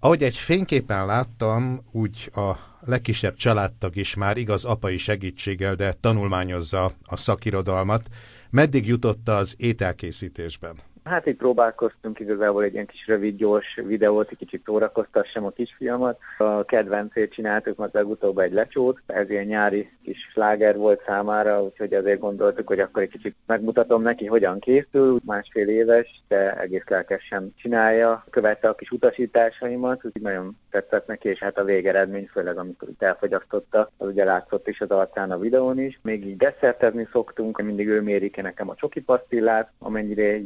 Ahogy 0.00 0.22
egy 0.22 0.36
fényképen 0.36 1.06
láttam, 1.06 1.80
úgy 1.90 2.30
a 2.34 2.52
legkisebb 2.80 3.36
családtag 3.36 3.96
is 3.96 4.14
már 4.14 4.36
igaz 4.36 4.64
apai 4.64 4.96
segítséggel, 4.96 5.74
de 5.74 5.92
tanulmányozza 6.00 6.92
a 7.04 7.16
szakirodalmat. 7.16 8.08
Meddig 8.50 8.86
jutott 8.86 9.28
az 9.28 9.54
ételkészítésben? 9.56 10.76
Hát 11.08 11.26
itt 11.26 11.36
próbálkoztunk 11.36 12.20
igazából 12.20 12.62
egy 12.62 12.72
ilyen 12.72 12.86
kis 12.86 13.06
rövid, 13.06 13.36
gyors 13.36 13.80
videót, 13.86 14.30
egy 14.30 14.36
kicsit 14.36 14.62
szórakoztassam 14.64 15.44
a 15.44 15.50
kisfiamat. 15.50 16.18
A 16.38 16.64
kedvencét 16.64 17.32
csináltuk, 17.32 17.76
majd 17.76 17.90
legutóbb 17.94 18.38
egy 18.38 18.52
lecsót. 18.52 19.00
Ez 19.06 19.30
ilyen 19.30 19.44
nyári 19.44 19.90
kis 20.02 20.28
sláger 20.32 20.76
volt 20.76 21.02
számára, 21.06 21.62
úgyhogy 21.62 21.94
azért 21.94 22.20
gondoltuk, 22.20 22.66
hogy 22.66 22.80
akkor 22.80 23.02
egy 23.02 23.10
kicsit 23.10 23.36
megmutatom 23.46 24.02
neki, 24.02 24.26
hogyan 24.26 24.58
készül. 24.58 25.20
Másfél 25.24 25.68
éves, 25.68 26.22
de 26.28 26.60
egész 26.60 26.86
lelkesen 26.86 27.52
csinálja. 27.56 28.24
Követte 28.30 28.68
a 28.68 28.74
kis 28.74 28.90
utasításaimat, 28.90 30.04
úgyhogy 30.04 30.22
nagyon 30.22 30.56
tetszett 30.70 31.06
neki, 31.06 31.28
és 31.28 31.38
hát 31.38 31.58
a 31.58 31.64
végeredmény, 31.64 32.28
főleg 32.32 32.58
amikor 32.58 32.88
itt 32.88 33.02
elfogyasztotta, 33.02 33.90
az 33.96 34.08
ugye 34.08 34.24
látszott 34.24 34.68
is 34.68 34.80
az 34.80 34.90
arcán 34.90 35.30
a 35.30 35.38
videón 35.38 35.78
is. 35.78 35.98
Még 36.02 36.26
így 36.26 36.36
desszertezni 36.36 37.08
szoktunk, 37.12 37.62
mindig 37.62 37.88
ő 37.88 38.00
méri 38.02 38.32
nekem 38.42 38.68
a 38.68 38.74
csoki 38.74 39.00
pasztillát, 39.00 39.70
amennyire 39.78 40.40